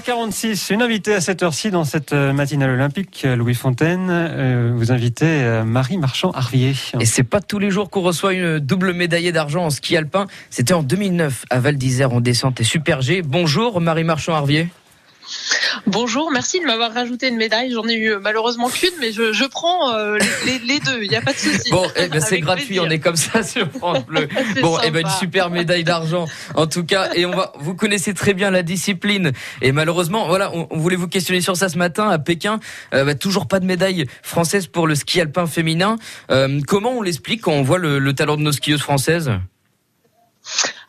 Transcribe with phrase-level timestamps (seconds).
[0.00, 4.08] 6h46, une invitée à cette heure-ci dans cette euh, matinale olympique, Louis Fontaine.
[4.10, 6.74] Euh, vous invitez euh, Marie Marchand-Harvier.
[6.98, 10.26] Et c'est pas tous les jours qu'on reçoit une double médaillée d'argent en ski alpin.
[10.48, 13.20] C'était en 2009 à Val d'Isère en descente et super G.
[13.22, 14.68] Bonjour Marie Marchand-Harvier.
[15.86, 17.72] Bonjour, merci de m'avoir rajouté une médaille.
[17.72, 21.02] J'en ai eu euh, malheureusement qu'une, mais je, je prends euh, les, les, deux.
[21.02, 21.70] Il n'y a pas de souci.
[21.70, 22.80] Bon, eh ben, c'est gratuit.
[22.80, 24.28] On est comme ça sur France Bleu.
[24.62, 27.10] bon, eh ben, une super médaille d'argent, en tout cas.
[27.14, 29.32] Et on va, vous connaissez très bien la discipline.
[29.62, 32.60] Et malheureusement, voilà, on, voulait vous questionner sur ça ce matin à Pékin.
[32.94, 35.96] Euh, bah, toujours pas de médaille française pour le ski alpin féminin.
[36.30, 39.30] Euh, comment on l'explique quand on voit le, le talent de nos skieuses françaises?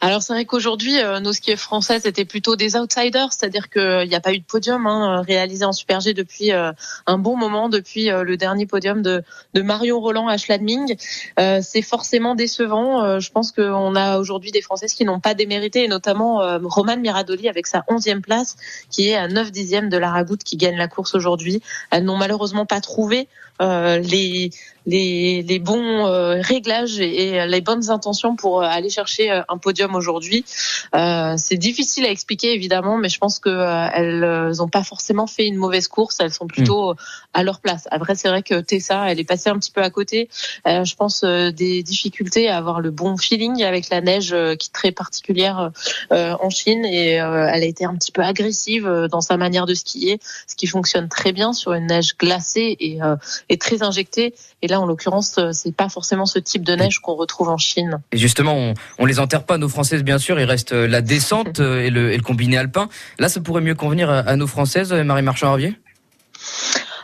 [0.03, 4.15] Alors c'est vrai qu'aujourd'hui, euh, nos skieurs françaises étaient plutôt des outsiders, c'est-à-dire qu'il n'y
[4.15, 6.71] a pas eu de podium hein, réalisé en Super G depuis euh,
[7.05, 10.95] un bon moment, depuis euh, le dernier podium de, de Marion Roland à Schladming.
[11.37, 13.19] c'est forcément décevant.
[13.19, 17.47] je pense qu'on a aujourd'hui des Françaises qui n'ont pas démérité, et notamment Romane Miradoli
[17.47, 18.55] avec sa 11e place,
[18.89, 21.61] qui est à 9 dixièmes de la Ragoute qui gagne la course aujourd'hui.
[21.91, 23.27] Elles n'ont malheureusement pas trouvé
[23.59, 24.49] les,
[24.87, 26.05] les, les, bons
[26.41, 30.45] réglages et, les bonnes intentions pour aller chercher un podium aujourd'hui.
[30.95, 35.45] Euh, c'est difficile à expliquer évidemment, mais je pense qu'elles euh, n'ont pas forcément fait
[35.45, 36.17] une mauvaise course.
[36.19, 36.95] Elles sont plutôt
[37.33, 37.87] à leur place.
[37.91, 40.29] Après, c'est vrai que Tessa, elle est passée un petit peu à côté.
[40.67, 44.73] Euh, je pense des difficultés à avoir le bon feeling avec la neige qui est
[44.73, 45.71] très particulière
[46.09, 50.19] en Chine et elle a été un petit peu agressive dans sa manière de skier,
[50.47, 52.99] ce qui fonctionne très bien sur une neige glacée et,
[53.49, 54.33] et très injectée.
[54.61, 58.01] Et là, en l'occurrence, c'est pas forcément ce type de neige qu'on retrouve en Chine.
[58.11, 61.01] Et justement, on, on les enterre pas nos françaises, bien sûr, il reste euh, la
[61.01, 62.87] descente euh, et le, combiné alpin.
[63.17, 65.73] Là, ça pourrait mieux convenir à, nos françaises, euh, Marie Marchand-Harvier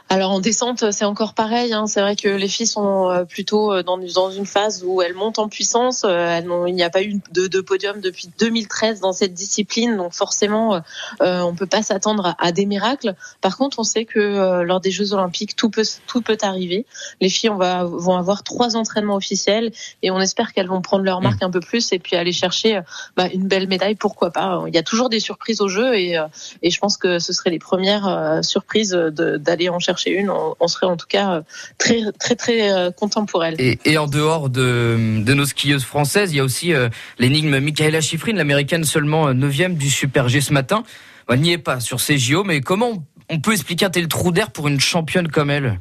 [0.09, 1.73] alors en descente, c'est encore pareil.
[1.73, 1.85] Hein.
[1.85, 5.13] C'est vrai que les filles sont euh, plutôt euh, dans, dans une phase où elles
[5.13, 6.03] montent en puissance.
[6.05, 10.13] Euh, il n'y a pas eu de, de, podium depuis 2013 dans cette discipline, donc
[10.13, 10.81] forcément,
[11.21, 13.15] euh, on peut pas s'attendre à, des miracles.
[13.41, 16.85] Par contre, on sait que lors des Jeux Olympiques, tout peut tout peut arriver.
[17.19, 19.71] Les filles, on va vont avoir trois entraînements officiels
[20.03, 22.79] et on espère qu'elles vont prendre leur marque un peu plus et puis aller chercher
[23.17, 23.95] bah, une belle médaille.
[23.95, 26.17] Pourquoi pas Il y a toujours des surprises au jeu et,
[26.61, 30.67] et je pense que ce serait les premières surprises d'aller en chercher chez une, on,
[30.67, 31.41] serait en tout cas euh,
[31.77, 33.55] très très très euh, content pour elle.
[33.59, 38.01] Et, en dehors de, de, nos skieuses françaises, il y a aussi euh, l'énigme Michaela
[38.01, 40.83] Schifrin, l'américaine seulement 9 du Super G ce matin.
[41.27, 44.31] On n'y est pas sur ces JO, mais comment on peut expliquer un tel trou
[44.31, 45.79] d'air pour une championne comme elle?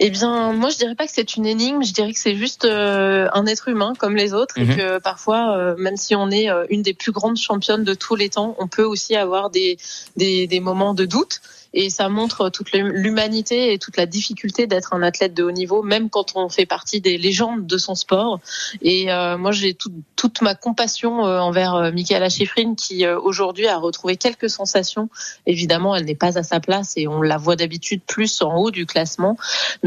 [0.00, 1.82] Eh bien, moi, je dirais pas que c'est une énigme.
[1.82, 4.76] Je dirais que c'est juste un être humain comme les autres, et mhm.
[4.76, 8.54] que parfois, même si on est une des plus grandes championnes de tous les temps,
[8.58, 9.78] on peut aussi avoir des
[10.16, 11.40] des, des moments de doute
[11.74, 15.82] et ça montre toute l'humanité et toute la difficulté d'être un athlète de haut niveau,
[15.82, 18.40] même quand on fait partie des légendes de son sport.
[18.82, 23.76] Et euh, moi, j'ai toute ma compassion euh, envers euh, Michaela Schifrin qui aujourd'hui a
[23.78, 25.08] retrouvé quelques sensations.
[25.46, 28.70] Évidemment, elle n'est pas à sa place et on la voit d'habitude plus en haut
[28.70, 29.36] du classement,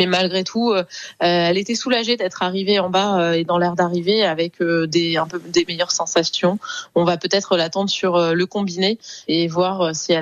[0.02, 0.74] mais malgré tout,
[1.20, 5.40] elle était soulagée d'être arrivée en bas et dans l'air d'arrivée avec des un peu
[5.40, 6.58] des meilleures sensations.
[6.96, 8.98] On va peut-être l'attendre sur le combiné
[9.28, 10.20] et voir si elle